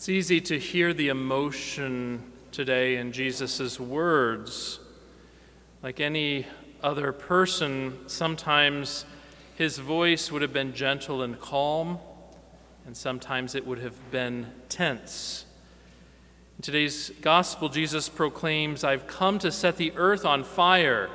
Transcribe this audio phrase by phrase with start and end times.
[0.00, 4.80] It's easy to hear the emotion today in Jesus' words.
[5.82, 6.46] Like any
[6.82, 9.04] other person, sometimes
[9.56, 11.98] his voice would have been gentle and calm,
[12.86, 15.44] and sometimes it would have been tense.
[16.56, 21.10] In today's gospel, Jesus proclaims, I've come to set the earth on fire,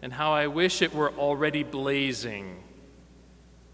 [0.00, 2.62] and how I wish it were already blazing.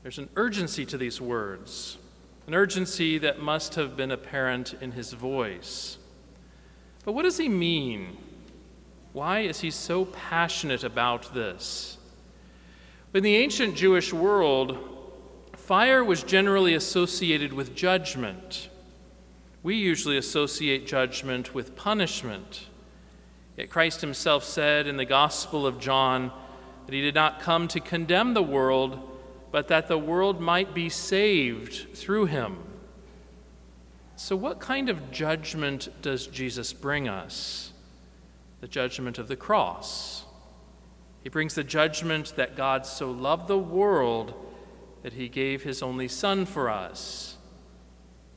[0.03, 1.99] There's an urgency to these words
[2.47, 5.99] an urgency that must have been apparent in his voice.
[7.05, 8.17] But what does he mean?
[9.13, 11.99] Why is he so passionate about this?
[13.15, 14.79] In the ancient Jewish world,
[15.57, 18.69] fire was generally associated with judgment.
[19.63, 22.67] We usually associate judgment with punishment.
[23.57, 26.31] Yet Christ himself said in the Gospel of John
[26.85, 29.16] that he did not come to condemn the world
[29.57, 32.59] but that the world might be saved through him.
[34.15, 37.73] So, what kind of judgment does Jesus bring us?
[38.61, 40.27] The judgment of the cross.
[41.23, 44.35] He brings the judgment that God so loved the world
[45.03, 47.39] that he gave his only Son for us.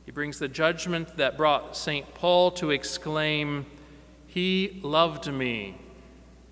[0.06, 2.14] He brings the judgment that brought St.
[2.14, 3.66] Paul to exclaim,
[4.26, 5.76] He loved me,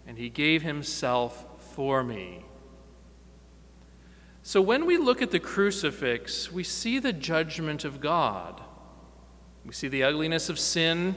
[0.06, 2.44] and he gave himself for me.
[4.48, 8.62] So when we look at the crucifix, we see the judgment of God.
[9.66, 11.16] We see the ugliness of sin,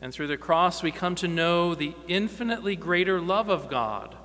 [0.00, 4.16] and through the cross, we come to know the infinitely greater love of God,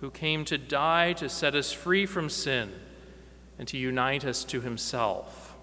[0.00, 2.70] who came to die to set us free from sin
[3.58, 5.56] and to unite us to himself.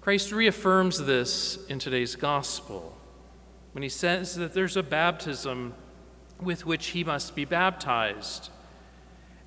[0.00, 2.96] Christ reaffirms this in today's gospel
[3.72, 5.74] when he says that there's a baptism
[6.40, 8.48] with which he must be baptized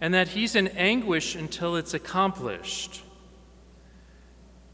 [0.01, 3.03] and that he's in anguish until it's accomplished.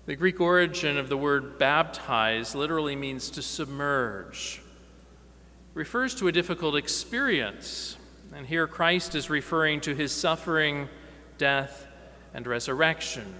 [0.06, 4.62] The Greek origin of the word baptize literally means to submerge.
[5.76, 7.98] It refers to a difficult experience,
[8.34, 10.88] and here Christ is referring to his suffering,
[11.38, 11.86] death,
[12.34, 13.36] and resurrection,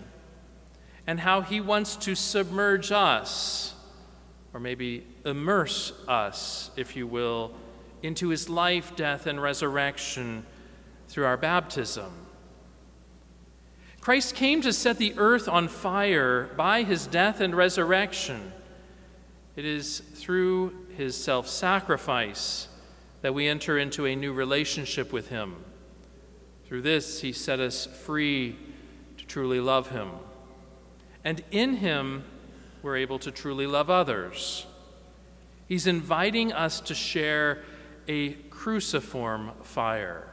[1.08, 3.74] and how he wants to submerge us,
[4.54, 7.54] or maybe immerse us, if you will,
[8.04, 10.46] into his life, death, and resurrection
[11.08, 12.12] through our baptism.
[14.02, 18.54] Christ came to set the earth on fire by his death and resurrection.
[19.58, 22.70] It is through his self sacrifice
[23.22, 25.58] that we enter into a new relationship with him.
[26.66, 28.56] Through this, he set us free
[29.18, 30.10] to truly love him.
[31.24, 32.24] And in him,
[32.82, 34.66] we're able to truly love others.
[35.68, 37.64] He's inviting us to share
[38.08, 40.32] a cruciform fire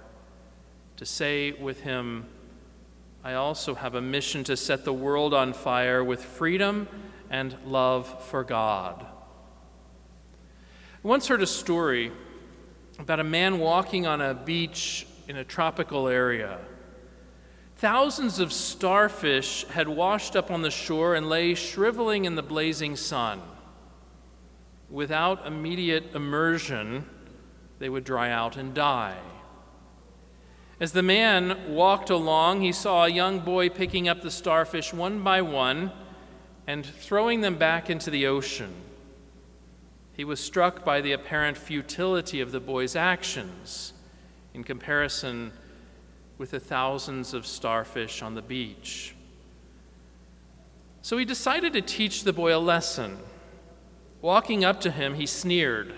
[0.96, 2.26] to say with him,
[3.22, 6.88] I also have a mission to set the world on fire with freedom
[7.30, 9.06] and love for God.
[11.04, 12.12] I once heard a story
[12.98, 16.58] about a man walking on a beach in a tropical area.
[17.76, 22.94] Thousands of starfish had washed up on the shore and lay shriveling in the blazing
[22.94, 23.42] sun.
[24.88, 27.08] Without immediate immersion,
[27.80, 29.16] they would dry out and die.
[30.80, 35.22] As the man walked along, he saw a young boy picking up the starfish one
[35.22, 35.92] by one
[36.66, 38.74] and throwing them back into the ocean.
[40.16, 43.92] He was struck by the apparent futility of the boy's actions
[44.52, 45.52] in comparison
[46.38, 49.14] with the thousands of starfish on the beach.
[51.02, 53.18] So he decided to teach the boy a lesson.
[54.20, 55.94] Walking up to him, he sneered.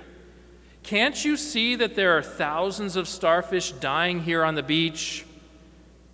[0.87, 5.27] Can't you see that there are thousands of starfish dying here on the beach?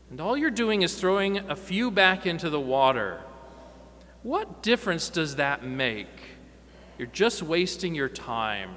[0.09, 3.21] And all you're doing is throwing a few back into the water.
[4.23, 6.09] What difference does that make?
[6.97, 8.71] You're just wasting your time.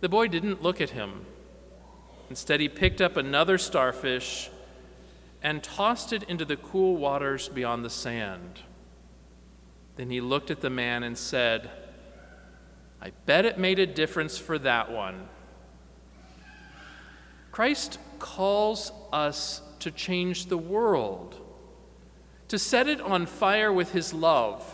[0.00, 1.26] The boy didn't look at him.
[2.30, 4.48] Instead, he picked up another starfish
[5.42, 8.60] and tossed it into the cool waters beyond the sand.
[9.96, 11.68] Then he looked at the man and said,
[13.00, 15.28] I bet it made a difference for that one.
[17.52, 21.40] Christ calls us to change the world,
[22.48, 24.64] to set it on fire with his love.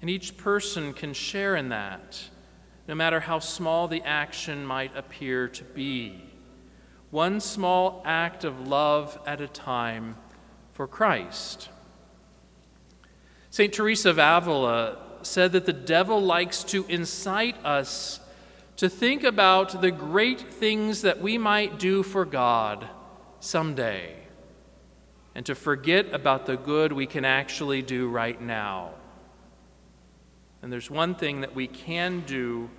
[0.00, 2.28] And each person can share in that,
[2.88, 6.24] no matter how small the action might appear to be.
[7.10, 10.16] One small act of love at a time
[10.72, 11.68] for Christ.
[13.50, 13.72] St.
[13.72, 18.20] Teresa of Avila said that the devil likes to incite us
[18.76, 22.88] to think about the great things that we might do for God
[23.40, 24.16] someday.
[25.34, 28.90] and to forget about the good we can actually do right now.
[30.60, 32.70] And there's one thing that we can do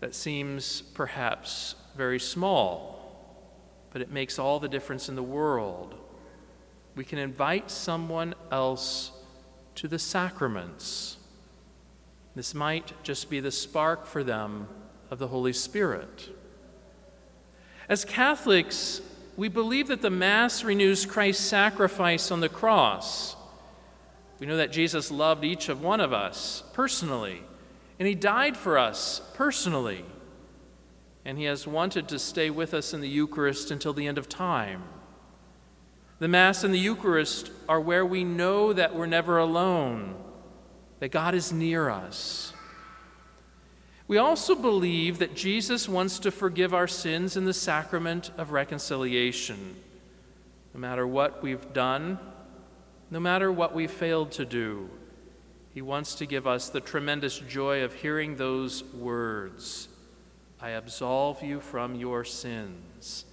[0.00, 3.42] that seems perhaps very small,
[3.90, 5.94] but it makes all the difference in the world.
[6.94, 9.10] We can invite someone else
[9.76, 11.18] to the sacraments.
[12.36, 14.68] This might just be the spark for them
[15.10, 16.28] of the Holy Spirit.
[17.88, 19.00] As Catholics,
[19.38, 23.36] we believe that the Mass renews Christ's sacrifice on the cross.
[24.38, 27.42] We know that Jesus loved each of one of us personally,
[27.98, 30.04] and He died for us personally.
[31.24, 34.28] And He has wanted to stay with us in the Eucharist until the end of
[34.28, 34.84] time.
[36.18, 40.16] The Mass and the Eucharist are where we know that we're never alone,
[41.00, 42.52] that God is near us.
[44.08, 49.76] We also believe that Jesus wants to forgive our sins in the sacrament of reconciliation.
[50.72, 52.18] No matter what we've done,
[53.10, 54.88] no matter what we failed to do,
[55.74, 59.88] He wants to give us the tremendous joy of hearing those words
[60.60, 63.24] I absolve you from your sins.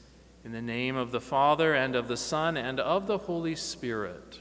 [0.44, 4.39] In the name of the Father, and of the Son, and of the Holy Spirit.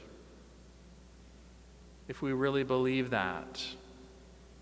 [2.07, 3.65] If we really believe that,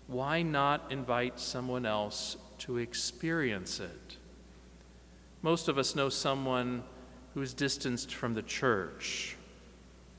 [0.06, 4.16] why not invite someone else to experience it?
[5.42, 6.84] Most of us know someone
[7.34, 9.36] who is distanced from the church.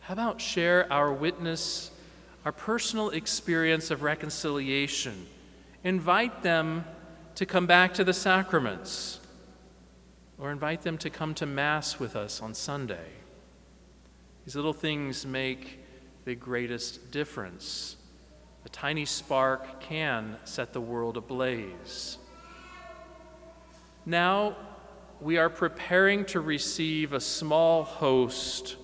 [0.02, 1.92] How about share our witness,
[2.44, 5.28] our personal experience of reconciliation?
[5.84, 6.84] Invite them
[7.36, 9.20] to come back to the sacraments
[10.38, 13.12] or invite them to come to Mass with us on Sunday.
[14.46, 15.80] These little things make
[16.25, 17.98] the greatest difference.
[18.66, 22.18] A tiny spark can set the world ablaze.
[24.06, 24.56] Now
[25.20, 28.78] we are preparing to receive a small host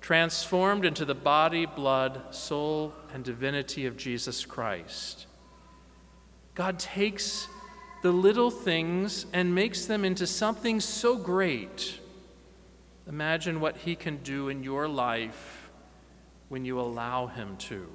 [0.00, 5.26] transformed into the body, blood, soul, and divinity of Jesus Christ.
[6.54, 7.48] God takes
[8.02, 12.00] the little things and makes them into something so great.
[13.06, 15.59] Imagine what He can do in your life
[16.50, 17.88] when you allow Him to.